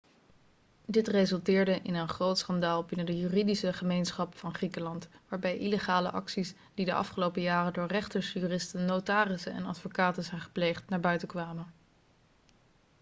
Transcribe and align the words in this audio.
dit 0.85 1.07
resulteerde 1.07 1.79
in 1.81 1.95
een 1.95 2.07
groot 2.07 2.37
schandaal 2.37 2.83
binnen 2.83 3.05
de 3.05 3.17
juridische 3.17 3.73
gemeenschap 3.73 4.35
van 4.37 4.53
griekenland 4.53 5.07
waarbij 5.29 5.57
illegale 5.57 6.11
acties 6.11 6.53
die 6.73 6.85
de 6.85 6.93
afgelopen 6.93 7.41
jaren 7.41 7.73
door 7.73 7.87
rechters 7.87 8.33
juristen 8.33 8.85
notarissen 8.85 9.53
en 9.53 9.65
advocaten 9.65 10.23
zijn 10.23 10.41
gepleegd 10.41 10.89
naar 10.89 10.99
buiten 10.99 11.27
kwamen 11.27 11.73